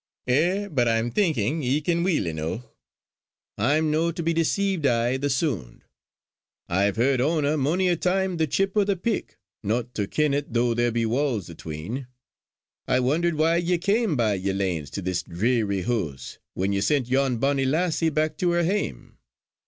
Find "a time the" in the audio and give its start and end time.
7.87-8.47